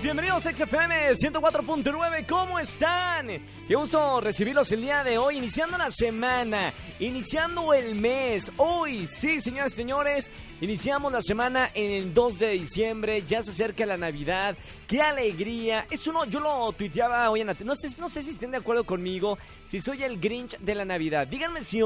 tardes, 0.00 0.02
bienvenidos 0.02 0.46
a 0.46 0.54
XFM 0.54 1.10
104.9, 1.12 2.26
¿cómo 2.26 2.58
están? 2.58 3.28
Qué 3.66 3.74
gusto 3.74 4.20
recibirlos 4.20 4.70
el 4.72 4.82
día 4.82 5.04
de 5.04 5.18
hoy, 5.18 5.38
iniciando 5.38 5.76
la 5.78 5.90
semana, 5.90 6.72
iniciando 6.98 7.72
el 7.74 7.94
mes. 7.94 8.50
Hoy, 8.56 9.06
sí, 9.06 9.40
señores 9.40 9.72
y 9.74 9.76
señores, 9.76 10.30
iniciamos 10.60 11.12
la 11.12 11.20
semana 11.20 11.70
en 11.74 11.90
el 11.92 12.14
2 12.14 12.38
de 12.38 12.50
diciembre, 12.50 13.22
ya 13.26 13.42
se 13.42 13.50
acerca 13.50 13.86
la 13.86 13.96
Navidad, 13.96 14.56
qué 14.86 15.00
alegría. 15.00 15.86
Es 15.90 16.06
uno, 16.06 16.24
yo 16.24 16.40
lo 16.40 16.72
tuiteaba 16.72 17.30
hoy 17.30 17.40
en 17.40 17.48
la 17.48 17.56
no 17.64 17.74
sé, 17.74 17.88
no 17.98 18.08
sé 18.08 18.22
si 18.22 18.30
estén 18.30 18.50
de 18.50 18.58
acuerdo 18.58 18.84
conmigo, 18.84 19.38
si 19.66 19.80
soy 19.80 20.02
el 20.02 20.20
Grinch 20.20 20.58
de 20.58 20.74
la 20.74 20.84
Navidad. 20.84 21.26
Díganme 21.26 21.62
si, 21.62 21.80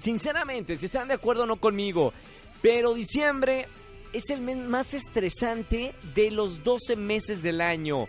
sinceramente, 0.00 0.76
si 0.76 0.86
están 0.86 1.08
de 1.08 1.14
acuerdo 1.14 1.44
o 1.44 1.46
no 1.46 1.56
conmigo. 1.56 2.12
Pero 2.62 2.94
diciembre 2.94 3.68
es 4.16 4.30
el 4.30 4.40
mes 4.40 4.56
más 4.56 4.94
estresante 4.94 5.94
de 6.14 6.30
los 6.30 6.64
12 6.64 6.96
meses 6.96 7.42
del 7.42 7.60
año. 7.60 8.08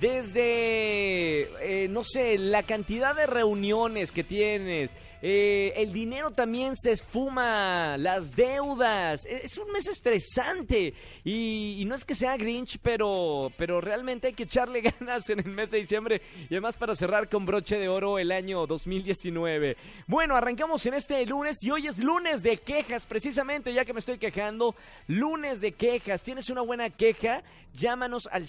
Desde, 0.00 1.84
eh, 1.84 1.88
no 1.88 2.02
sé, 2.04 2.36
la 2.38 2.62
cantidad 2.62 3.14
de 3.14 3.26
reuniones 3.26 4.10
que 4.10 4.24
tienes, 4.24 4.94
eh, 5.26 5.72
el 5.80 5.90
dinero 5.90 6.30
también 6.30 6.76
se 6.76 6.92
esfuma, 6.92 7.96
las 7.96 8.36
deudas. 8.36 9.24
E-, 9.24 9.36
es 9.44 9.56
un 9.56 9.72
mes 9.72 9.88
estresante. 9.88 10.92
Y, 11.24 11.82
no 11.86 11.94
es 11.94 12.04
que 12.04 12.14
sea 12.14 12.36
Grinch, 12.36 12.78
pero, 12.82 13.50
pero 13.56 13.80
realmente 13.80 14.26
hay 14.26 14.34
que 14.34 14.42
echarle 14.42 14.82
ganas 15.00 15.30
en 15.30 15.38
el 15.38 15.46
mes 15.46 15.70
de 15.70 15.78
diciembre. 15.78 16.20
Y 16.50 16.52
además 16.52 16.76
para 16.76 16.94
cerrar 16.94 17.30
con 17.30 17.46
broche 17.46 17.78
de 17.78 17.88
oro 17.88 18.18
el 18.18 18.32
año 18.32 18.66
2019. 18.66 19.78
Bueno, 20.06 20.36
arrancamos 20.36 20.84
en 20.84 20.92
este 20.92 21.24
lunes 21.24 21.56
y 21.62 21.70
hoy 21.70 21.86
es 21.86 21.98
lunes 21.98 22.42
de 22.42 22.58
quejas, 22.58 23.06
precisamente, 23.06 23.72
ya 23.72 23.86
que 23.86 23.94
me 23.94 24.00
estoy 24.00 24.18
quejando. 24.18 24.74
Lunes 25.06 25.62
de 25.62 25.72
quejas. 25.72 26.22
¿Tienes 26.22 26.50
una 26.50 26.60
buena 26.60 26.90
queja? 26.90 27.42
Llámanos 27.72 28.28
al 28.30 28.46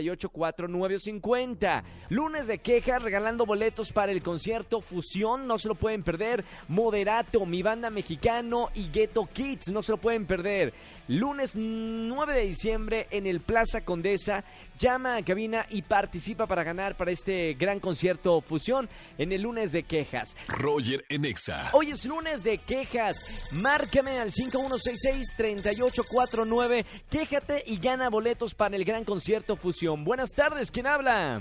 5166-384950. 0.00 1.82
Lunes 2.10 2.46
de 2.46 2.58
quejas, 2.58 3.02
regalando 3.02 3.46
boletos 3.46 3.92
para 3.92 4.12
el 4.12 4.22
concierto 4.22 4.80
Fusión 4.80 5.46
no 5.46 5.58
se 5.58 5.68
lo 5.68 5.74
pueden 5.74 6.02
perder. 6.02 6.44
Moderato, 6.68 7.44
mi 7.46 7.62
banda 7.62 7.90
mexicano 7.90 8.70
y 8.74 8.90
Ghetto 8.90 9.28
Kids, 9.32 9.70
no 9.70 9.82
se 9.82 9.92
lo 9.92 9.98
pueden 9.98 10.26
perder. 10.26 10.72
Lunes 11.08 11.56
9 11.56 12.34
de 12.34 12.42
diciembre 12.42 13.06
en 13.10 13.26
el 13.26 13.40
Plaza 13.40 13.82
Condesa. 13.82 14.44
Llama 14.78 15.16
a 15.16 15.24
cabina 15.24 15.64
y 15.70 15.80
participa 15.82 16.46
para 16.46 16.62
ganar 16.62 16.96
para 16.96 17.10
este 17.10 17.54
gran 17.54 17.80
concierto 17.80 18.40
Fusión 18.42 18.88
en 19.16 19.32
el 19.32 19.40
lunes 19.42 19.72
de 19.72 19.84
quejas. 19.84 20.36
Roger 20.46 21.04
Enexa. 21.08 21.70
Hoy 21.72 21.90
es 21.90 22.04
lunes 22.04 22.44
de 22.44 22.58
quejas. 22.58 23.16
Márcame 23.52 24.20
al 24.20 24.30
5166-3849. 24.30 26.84
Quéjate 27.10 27.64
y 27.66 27.78
gana 27.78 28.10
boletos 28.10 28.54
para 28.54 28.76
el 28.76 28.84
gran 28.84 29.04
concierto 29.04 29.56
Fusión. 29.56 29.87
Buenas 29.96 30.32
tardes, 30.32 30.70
¿quién 30.70 30.86
habla? 30.86 31.40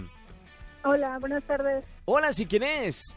Hola, 0.84 1.17
buenas 1.20 1.44
tardes. 1.44 1.84
Hola, 2.06 2.31
¿sí 2.31 2.45
quién 2.45 2.64
es? 2.64 3.16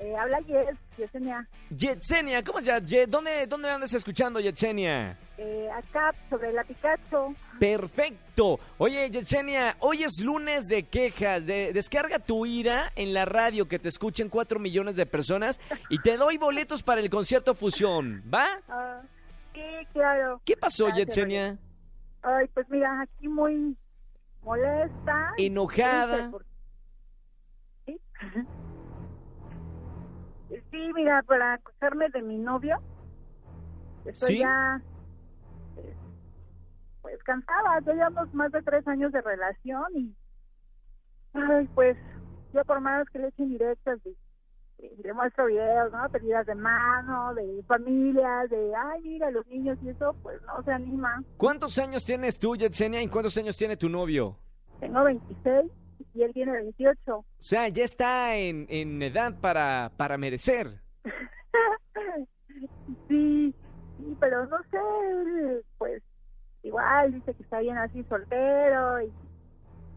Eh, 0.00 0.16
habla 0.16 0.40
Yes, 0.40 0.76
Yesenia. 0.98 1.46
Yetsenia, 1.70 2.42
¿cómo 2.42 2.58
ya? 2.58 2.80
¿Dónde, 3.06 3.46
¿Dónde 3.46 3.70
andas 3.70 3.94
escuchando, 3.94 4.40
Yetsenia? 4.40 5.16
Eh, 5.38 5.68
acá, 5.70 6.12
sobre 6.28 6.52
la 6.52 6.64
Picacho. 6.64 7.32
Perfecto. 7.60 8.58
Oye, 8.78 9.08
Yetsenia, 9.10 9.76
hoy 9.78 10.02
es 10.02 10.20
lunes 10.24 10.66
de 10.66 10.82
quejas. 10.82 11.46
De, 11.46 11.72
descarga 11.72 12.18
tu 12.18 12.44
ira 12.44 12.90
en 12.96 13.14
la 13.14 13.24
radio 13.24 13.68
que 13.68 13.78
te 13.78 13.88
escuchen 13.88 14.28
cuatro 14.28 14.58
millones 14.58 14.96
de 14.96 15.06
personas 15.06 15.60
y 15.88 16.00
te 16.00 16.16
doy 16.16 16.36
boletos 16.36 16.82
para 16.82 17.00
el 17.00 17.08
concierto 17.08 17.54
Fusión, 17.54 18.24
¿va? 18.32 18.48
Ah, 18.68 19.02
sí, 19.54 19.60
claro. 19.92 20.40
¿Qué 20.44 20.56
pasó, 20.56 20.88
Yetsenia? 20.88 21.56
Ay, 22.22 22.48
pues 22.54 22.68
mira, 22.68 23.02
aquí 23.02 23.28
muy 23.28 23.76
molesta. 24.42 25.32
Enojada. 25.38 26.30
¿Sí? 27.86 28.00
Sí, 30.70 30.90
mira, 30.94 31.22
para 31.22 31.54
acusarme 31.54 32.10
de 32.10 32.20
mi 32.20 32.36
novio, 32.36 32.78
estoy 34.04 34.40
ya 34.40 34.82
eh, 35.78 35.96
pues 37.00 37.22
cansada, 37.22 37.80
ya 37.80 37.94
llevamos 37.94 38.34
más 38.34 38.52
de 38.52 38.62
tres 38.62 38.86
años 38.86 39.12
de 39.12 39.22
relación 39.22 39.84
y 39.94 40.14
ay, 41.32 41.68
pues 41.74 41.96
yo 42.52 42.64
por 42.64 42.80
más 42.80 43.08
que 43.10 43.18
le 43.18 43.28
echen 43.28 43.48
directas 43.48 43.98
y, 44.04 44.16
le 45.02 45.12
muestro 45.12 45.46
videos, 45.46 45.92
¿no? 45.92 46.08
Pedidas 46.10 46.46
de 46.46 46.54
mano, 46.54 47.34
de 47.34 47.62
familias, 47.66 48.50
de, 48.50 48.72
ay, 48.74 49.00
mira, 49.02 49.30
los 49.30 49.46
niños 49.46 49.78
y 49.82 49.90
eso, 49.90 50.14
pues 50.22 50.40
no 50.42 50.62
se 50.64 50.72
anima. 50.72 51.22
¿Cuántos 51.36 51.78
años 51.78 52.04
tienes 52.04 52.38
tú, 52.38 52.56
Yetsenia, 52.56 53.02
y 53.02 53.08
cuántos 53.08 53.36
años 53.36 53.56
tiene 53.56 53.76
tu 53.76 53.88
novio? 53.88 54.38
Tengo 54.80 55.04
26 55.04 55.70
y 56.14 56.22
él 56.22 56.32
tiene 56.32 56.52
28. 56.52 57.16
O 57.16 57.24
sea, 57.38 57.68
ya 57.68 57.84
está 57.84 58.36
en, 58.36 58.66
en 58.68 59.00
edad 59.02 59.34
para, 59.40 59.92
para 59.96 60.18
merecer. 60.18 60.80
sí, 63.08 63.54
sí, 63.98 64.16
pero 64.20 64.46
no 64.46 64.58
sé, 64.70 65.64
pues 65.78 66.02
igual 66.62 67.12
dice 67.12 67.34
que 67.34 67.42
está 67.42 67.60
bien 67.60 67.78
así 67.78 68.04
soltero 68.04 69.02
y, 69.02 69.12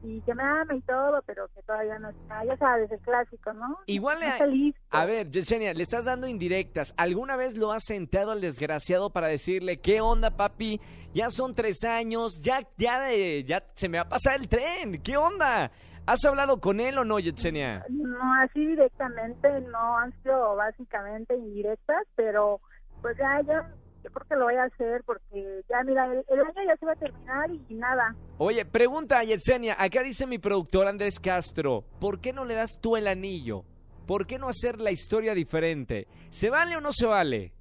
y 0.06 0.22
que 0.22 0.34
me 0.34 0.44
ama 0.44 0.76
y 0.76 0.82
todo, 0.82 1.22
pero 1.26 1.48
que 1.50 1.62
todavía 1.64 1.98
no 2.00 2.10
está, 2.10 2.46
ya 2.46 2.56
sabes, 2.58 2.92
el 2.92 3.00
clásico, 3.00 3.54
¿no? 3.54 3.80
Igual 3.88 4.20
no 4.20 4.72
A 4.92 5.06
ver, 5.06 5.30
Yesenia, 5.30 5.74
le 5.74 5.84
estás 5.84 6.06
dando 6.06 6.28
indirectas. 6.28 6.94
¿Alguna 6.98 7.36
vez 7.36 7.58
lo 7.58 7.72
has 7.72 7.84
sentado 7.84 8.32
al 8.32 8.42
desgraciado 8.42 9.10
para 9.10 9.28
decirle, 9.28 9.78
qué 9.78 10.02
onda, 10.02 10.32
papi? 10.32 10.80
Ya 11.14 11.30
son 11.30 11.56
tres 11.56 11.84
años, 11.84 12.42
ya, 12.42 12.60
ya, 12.78 13.10
ya 13.46 13.64
se 13.74 13.90
me 13.90 13.98
va 13.98 14.04
a 14.04 14.10
pasar 14.10 14.36
el 14.36 14.48
tren, 14.48 15.02
¿qué 15.02 15.18
onda? 15.18 15.72
¿Has 16.06 16.24
hablado 16.24 16.60
con 16.60 16.80
él 16.80 17.00
o 17.00 17.04
no, 17.04 17.20
Yetsenia? 17.20 17.84
No, 17.90 18.34
así 18.36 18.64
directamente, 18.64 19.50
no 19.62 19.98
han 19.98 20.14
sido 20.22 20.56
básicamente 20.56 21.36
indirectas, 21.36 22.04
pero 22.16 22.62
pues 23.02 23.18
ya, 23.18 23.42
ya, 23.42 23.72
yo 24.06 24.12
creo 24.12 24.28
que 24.28 24.36
lo 24.36 24.46
voy 24.46 24.56
a 24.56 24.64
hacer 24.66 25.04
porque 25.04 25.64
ya, 25.68 25.84
mira, 25.84 26.06
el, 26.06 26.40
año 26.40 26.68
ya 26.68 26.78
se 26.78 26.86
va 26.86 26.92
a 26.92 26.96
terminar 26.96 27.50
y, 27.50 27.74
nada. 27.74 28.16
Oye, 28.38 28.64
pregunta 28.64 29.18
a 29.18 29.24
Yetsenia, 29.24 29.76
acá 29.80 30.04
dice 30.04 30.28
mi 30.28 30.38
productor 30.38 30.88
Andrés 30.88 31.20
Castro, 31.20 31.84
¿por 32.00 32.22
qué 32.22 32.32
no 32.32 32.46
le 32.46 32.54
das 32.54 32.80
tú 32.80 32.98
el 32.98 33.08
anillo? 33.08 33.64
¿Por 34.06 34.28
qué 34.28 34.38
no 34.38 34.48
hacer 34.48 34.80
la 34.80 34.92
historia 34.92 35.34
diferente? 35.34 36.08
¿Se 36.30 36.52
vale 36.52 36.78
o 36.78 36.82
no 36.82 36.92
se 36.92 37.08
vale? 37.08 37.52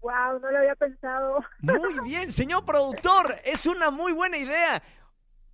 Wow, 0.00 0.38
no 0.40 0.50
lo 0.52 0.58
había 0.58 0.76
pensado. 0.76 1.40
Muy 1.62 2.08
bien, 2.08 2.30
señor 2.30 2.64
productor, 2.64 3.34
es 3.44 3.66
una 3.66 3.90
muy 3.90 4.12
buena 4.12 4.38
idea. 4.38 4.80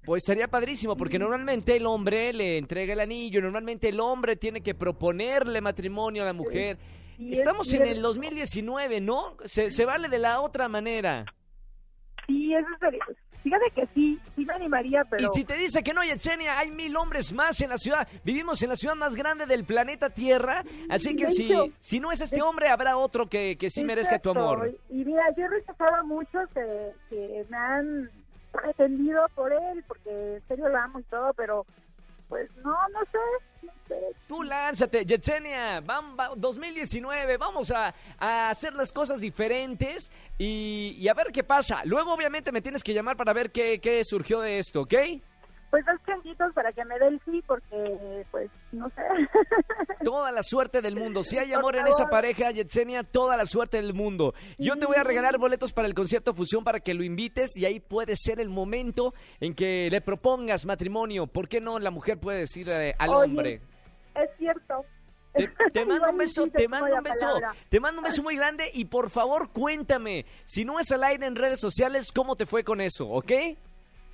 Pues 0.04 0.22
estaría 0.22 0.48
padrísimo, 0.48 0.94
porque 0.94 1.18
normalmente 1.18 1.74
el 1.74 1.86
hombre 1.86 2.34
le 2.34 2.58
entrega 2.58 2.92
el 2.92 3.00
anillo, 3.00 3.40
normalmente 3.40 3.88
el 3.88 3.98
hombre 3.98 4.36
tiene 4.36 4.60
que 4.60 4.74
proponerle 4.74 5.62
matrimonio 5.62 6.22
a 6.22 6.26
la 6.26 6.34
mujer. 6.34 6.76
Estamos 7.18 7.72
en 7.74 7.86
el 7.86 8.02
2019, 8.02 9.00
¿no? 9.00 9.36
Se, 9.44 9.70
se 9.70 9.84
vale 9.84 10.08
de 10.08 10.18
la 10.18 10.40
otra 10.40 10.68
manera. 10.68 11.24
Sí, 12.26 12.54
eso 12.54 12.68
sería. 12.80 13.04
Fíjate 13.44 13.70
que 13.74 13.86
sí, 13.94 14.18
sí 14.34 14.44
me 14.46 14.54
animaría, 14.54 15.04
pero... 15.04 15.22
Y 15.22 15.38
si 15.38 15.44
te 15.44 15.54
dice 15.54 15.82
que 15.82 15.92
no, 15.92 16.02
Yetsenia, 16.02 16.58
hay 16.58 16.70
mil 16.70 16.96
hombres 16.96 17.30
más 17.34 17.60
en 17.60 17.68
la 17.68 17.76
ciudad. 17.76 18.08
Vivimos 18.24 18.62
en 18.62 18.70
la 18.70 18.74
ciudad 18.74 18.94
más 18.94 19.14
grande 19.14 19.44
del 19.44 19.64
planeta 19.64 20.08
Tierra, 20.08 20.64
así 20.88 21.14
que 21.14 21.28
si, 21.28 21.50
si 21.78 22.00
no 22.00 22.10
es 22.10 22.22
este 22.22 22.40
hombre, 22.40 22.70
habrá 22.70 22.96
otro 22.96 23.26
que, 23.26 23.56
que 23.58 23.68
sí 23.68 23.84
merezca 23.84 24.18
tu 24.18 24.30
amor. 24.30 24.74
Y 24.88 25.04
mira, 25.04 25.24
yo 25.36 25.44
he 25.44 25.48
rechazado 25.48 25.94
a 25.94 26.02
muchos 26.04 26.48
que, 26.54 26.92
que 27.10 27.44
me 27.50 27.56
han 27.58 28.10
pretendido 28.50 29.26
por 29.34 29.52
él, 29.52 29.84
porque 29.86 30.36
en 30.36 30.48
serio 30.48 30.70
lo 30.70 30.78
amo 30.78 31.00
y 31.00 31.02
todo, 31.04 31.34
pero 31.34 31.66
pues 32.28 32.50
no, 32.56 32.70
no 32.70 33.00
sé. 33.10 33.18
No 33.62 33.72
sé. 33.88 33.94
Tú 34.26 34.42
lánzate, 34.42 35.04
Yetsenia, 35.04 35.80
vamos, 35.80 36.16
2019, 36.36 37.36
vamos 37.36 37.70
a, 37.70 37.94
a, 38.18 38.50
hacer 38.50 38.74
las 38.74 38.92
cosas 38.92 39.20
diferentes 39.20 40.10
y, 40.38 40.96
y, 40.98 41.08
a 41.08 41.14
ver 41.14 41.28
qué 41.32 41.44
pasa. 41.44 41.82
Luego 41.84 42.12
obviamente 42.12 42.52
me 42.52 42.62
tienes 42.62 42.82
que 42.82 42.94
llamar 42.94 43.16
para 43.16 43.32
ver 43.32 43.52
qué, 43.52 43.80
qué 43.80 44.02
surgió 44.04 44.40
de 44.40 44.58
esto, 44.58 44.82
¿ok? 44.82 44.94
Pues 45.74 45.84
dos 45.86 45.96
changuitos 46.06 46.52
para 46.52 46.70
que 46.70 46.84
me 46.84 46.96
dé 47.00 47.08
el 47.08 47.20
sí, 47.24 47.42
porque, 47.48 48.24
pues, 48.30 48.48
no 48.70 48.88
sé. 48.90 49.02
Toda 50.04 50.30
la 50.30 50.44
suerte 50.44 50.80
del 50.80 50.94
mundo. 50.94 51.24
Si 51.24 51.36
hay 51.36 51.52
amor 51.52 51.74
en 51.74 51.88
esa 51.88 52.06
pareja, 52.06 52.52
Yetsenia, 52.52 53.02
toda 53.02 53.36
la 53.36 53.44
suerte 53.44 53.78
del 53.78 53.92
mundo. 53.92 54.34
Yo 54.56 54.76
te 54.76 54.86
voy 54.86 54.98
a 54.98 55.02
regalar 55.02 55.36
boletos 55.36 55.72
para 55.72 55.88
el 55.88 55.94
concierto 55.94 56.32
Fusión 56.32 56.62
para 56.62 56.78
que 56.78 56.94
lo 56.94 57.02
invites 57.02 57.56
y 57.56 57.64
ahí 57.64 57.80
puede 57.80 58.14
ser 58.14 58.38
el 58.38 58.50
momento 58.50 59.14
en 59.40 59.52
que 59.52 59.88
le 59.90 60.00
propongas 60.00 60.64
matrimonio. 60.64 61.26
¿Por 61.26 61.48
qué 61.48 61.60
no 61.60 61.80
la 61.80 61.90
mujer 61.90 62.20
puede 62.20 62.38
decir 62.38 62.70
al 62.70 63.10
hombre? 63.10 63.60
Es 64.14 64.30
cierto. 64.38 64.84
Te, 65.72 65.84
mando 65.86 66.08
un 66.08 66.18
beso, 66.18 66.46
te 66.46 66.68
mando 66.68 66.94
un 66.94 67.02
beso, 67.02 67.26
te 67.68 67.80
mando 67.80 68.00
un 68.00 68.04
beso 68.04 68.22
muy 68.22 68.36
grande 68.36 68.70
y 68.72 68.84
por 68.84 69.10
favor 69.10 69.50
cuéntame, 69.50 70.24
si 70.44 70.64
no 70.64 70.78
es 70.78 70.92
al 70.92 71.02
aire 71.02 71.26
en 71.26 71.34
redes 71.34 71.58
sociales, 71.58 72.12
¿cómo 72.12 72.36
te 72.36 72.46
fue 72.46 72.62
con 72.62 72.80
eso, 72.80 73.08
ok? 73.08 73.32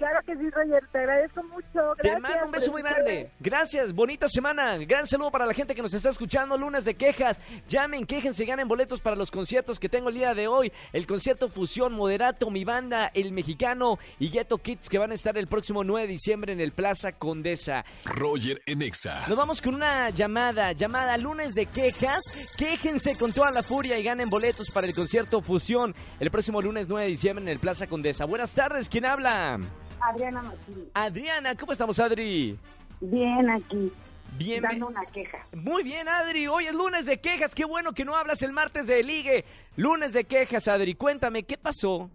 Claro 0.00 0.18
que 0.24 0.34
sí, 0.34 0.48
Roger, 0.48 0.82
te 0.90 0.98
agradezco 0.98 1.42
mucho. 1.42 1.94
Gracias 1.98 2.14
te 2.14 2.20
mando 2.20 2.46
un 2.46 2.52
beso 2.52 2.72
muy 2.72 2.80
grande. 2.80 3.30
Gracias, 3.38 3.92
bonita 3.92 4.28
semana. 4.28 4.78
Gran 4.78 5.06
saludo 5.06 5.30
para 5.30 5.44
la 5.44 5.52
gente 5.52 5.74
que 5.74 5.82
nos 5.82 5.92
está 5.92 6.08
escuchando. 6.08 6.56
Lunes 6.56 6.86
de 6.86 6.94
quejas. 6.94 7.38
Llamen, 7.68 8.06
quéjense, 8.06 8.46
ganen 8.46 8.66
boletos 8.66 9.02
para 9.02 9.14
los 9.14 9.30
conciertos 9.30 9.78
que 9.78 9.90
tengo 9.90 10.08
el 10.08 10.14
día 10.14 10.32
de 10.32 10.48
hoy. 10.48 10.72
El 10.94 11.06
concierto 11.06 11.50
Fusión, 11.50 11.92
Moderato, 11.92 12.48
Mi 12.48 12.64
Banda, 12.64 13.10
El 13.12 13.32
Mexicano 13.32 13.98
y 14.18 14.30
Ghetto 14.30 14.56
Kids 14.56 14.88
que 14.88 14.96
van 14.96 15.10
a 15.10 15.14
estar 15.14 15.36
el 15.36 15.48
próximo 15.48 15.84
9 15.84 16.06
de 16.06 16.12
diciembre 16.14 16.54
en 16.54 16.60
el 16.60 16.72
Plaza 16.72 17.12
Condesa. 17.12 17.84
Roger 18.06 18.62
Enexa. 18.64 19.28
Nos 19.28 19.36
vamos 19.36 19.60
con 19.60 19.74
una 19.74 20.08
llamada, 20.08 20.72
llamada 20.72 21.18
Lunes 21.18 21.52
de 21.52 21.66
quejas. 21.66 22.24
Quéjense 22.56 23.18
con 23.18 23.34
toda 23.34 23.50
la 23.50 23.62
furia 23.62 23.98
y 23.98 24.02
ganen 24.02 24.30
boletos 24.30 24.70
para 24.70 24.86
el 24.86 24.94
concierto 24.94 25.42
Fusión 25.42 25.94
el 26.20 26.30
próximo 26.30 26.62
lunes 26.62 26.88
9 26.88 27.04
de 27.04 27.10
diciembre 27.10 27.42
en 27.42 27.50
el 27.50 27.58
Plaza 27.58 27.86
Condesa. 27.86 28.24
Buenas 28.24 28.54
tardes, 28.54 28.88
¿quién 28.88 29.04
habla? 29.04 29.60
Adriana 30.00 30.42
Martínez. 30.42 30.88
Adriana, 30.94 31.54
¿cómo 31.54 31.72
estamos, 31.72 31.98
Adri? 32.00 32.58
Bien, 33.00 33.50
aquí. 33.50 33.92
Bien, 34.38 34.62
dando 34.62 34.88
una 34.88 35.04
queja. 35.06 35.38
Muy 35.54 35.82
bien, 35.82 36.08
Adri. 36.08 36.46
Hoy 36.46 36.66
es 36.66 36.74
lunes 36.74 37.04
de 37.06 37.20
quejas. 37.20 37.54
Qué 37.54 37.64
bueno 37.64 37.92
que 37.92 38.04
no 38.04 38.14
hablas 38.16 38.42
el 38.42 38.52
martes 38.52 38.86
de 38.86 39.02
ligue. 39.02 39.44
Lunes 39.76 40.12
de 40.12 40.24
quejas, 40.24 40.68
Adri. 40.68 40.94
Cuéntame, 40.94 41.42
¿qué 41.42 41.58
pasó? 41.58 42.10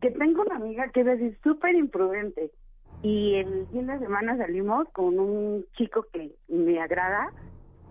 Que 0.00 0.10
tengo 0.10 0.42
una 0.42 0.56
amiga 0.56 0.88
que 0.90 1.00
es 1.00 1.36
súper 1.42 1.74
imprudente. 1.74 2.50
Y 3.02 3.34
el 3.36 3.66
fin 3.72 3.86
de 3.86 3.98
semana 3.98 4.36
salimos 4.36 4.88
con 4.92 5.18
un 5.18 5.66
chico 5.76 6.06
que 6.12 6.30
me 6.48 6.80
agrada. 6.80 7.32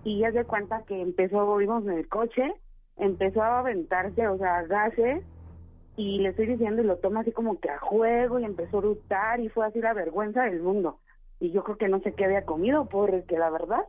Y 0.04 0.20
ya 0.20 0.32
de 0.32 0.44
cuenta 0.46 0.84
que 0.86 1.02
empezó, 1.02 1.60
íbamos 1.62 1.86
en 1.86 1.98
el 1.98 2.08
coche, 2.08 2.54
empezó 2.98 3.42
a 3.42 3.60
aventarse, 3.60 4.28
o 4.28 4.38
sea, 4.38 4.64
gases 4.64 5.24
y 5.95 6.19
le 6.19 6.30
estoy 6.30 6.48
diciendo 6.48 6.81
y 6.81 6.86
lo 6.86 6.98
toma 6.98 7.22
así 7.22 7.31
como 7.31 7.60
que 7.60 7.69
a 7.69 7.80
juego 7.80 8.40
y 8.40 8.45
empezó 8.45 8.80
a 8.80 8.84
lutar 8.84 9.40
y 9.40 9.50
fue 9.50 9.66
así 9.66 9.80
la 9.80 9.94
vergüenza 9.94 10.44
del 10.44 10.62
mundo. 10.62 11.00
Y 11.40 11.51
yo 11.51 11.63
creo 11.63 11.78
que 11.78 11.88
no 11.88 12.00
sé 12.01 12.13
qué 12.13 12.25
había 12.25 12.45
comido 12.45 12.86
porque 12.86 13.38
la 13.38 13.50
verdad 13.50 13.84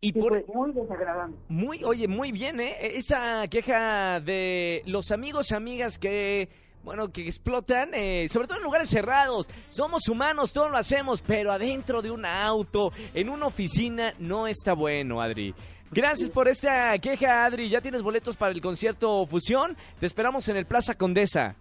y 0.00 0.12
por... 0.12 0.46
muy 0.54 0.72
desagradable. 0.72 1.36
Muy, 1.48 1.82
oye, 1.84 2.06
muy 2.06 2.30
bien, 2.30 2.60
¿eh? 2.60 2.74
Esa 2.80 3.48
queja 3.48 4.20
de 4.20 4.82
los 4.86 5.10
amigos, 5.10 5.50
amigas 5.50 5.98
que, 5.98 6.48
bueno, 6.84 7.08
que 7.08 7.22
explotan, 7.22 7.92
eh, 7.94 8.28
sobre 8.28 8.46
todo 8.46 8.58
en 8.58 8.64
lugares 8.64 8.88
cerrados. 8.88 9.48
Somos 9.68 10.08
humanos, 10.08 10.52
todos 10.52 10.70
lo 10.70 10.76
hacemos, 10.76 11.20
pero 11.22 11.50
adentro 11.50 12.00
de 12.00 12.12
un 12.12 12.24
auto, 12.24 12.92
en 13.12 13.28
una 13.28 13.46
oficina, 13.46 14.14
no 14.20 14.46
está 14.46 14.72
bueno, 14.74 15.20
Adri. 15.20 15.52
Gracias 15.90 16.28
por 16.30 16.48
esta 16.48 16.98
queja, 16.98 17.44
Adri. 17.44 17.68
Ya 17.68 17.80
tienes 17.80 18.02
boletos 18.02 18.36
para 18.36 18.52
el 18.52 18.60
concierto 18.60 19.26
Fusión. 19.26 19.76
Te 19.98 20.06
esperamos 20.06 20.48
en 20.48 20.56
el 20.56 20.66
Plaza 20.66 20.94
Condesa. 20.94 21.54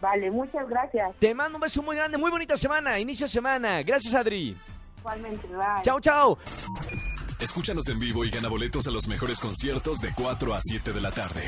Vale, 0.00 0.30
muchas 0.30 0.68
gracias. 0.68 1.14
Te 1.20 1.32
mando 1.32 1.58
un 1.58 1.62
beso 1.62 1.80
muy 1.80 1.94
grande, 1.94 2.18
muy 2.18 2.30
bonita 2.30 2.56
semana, 2.56 2.98
inicio 2.98 3.26
de 3.26 3.32
semana. 3.32 3.82
Gracias, 3.82 4.12
Adri. 4.14 4.56
Igualmente, 4.98 5.46
bye. 5.46 5.82
Chao, 5.82 6.00
chao. 6.00 6.38
Escúchanos 7.42 7.88
en 7.88 7.98
vivo 7.98 8.24
y 8.24 8.30
gana 8.30 8.48
boletos 8.48 8.86
a 8.86 8.90
los 8.92 9.08
mejores 9.08 9.40
conciertos 9.40 9.98
de 9.98 10.12
4 10.14 10.54
a 10.54 10.60
7 10.60 10.92
de 10.92 11.00
la 11.00 11.10
tarde 11.10 11.42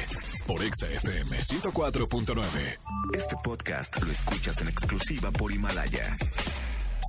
por 0.47 0.61
Exa 0.63 0.89
FM 0.89 1.37
104.9. 1.37 2.79
Este 3.15 3.37
podcast 3.45 4.03
lo 4.03 4.11
escuchas 4.11 4.61
en 4.61 4.69
exclusiva 4.69 5.31
por 5.31 5.53
Himalaya. 5.53 6.17